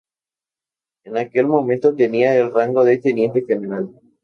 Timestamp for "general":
3.45-3.87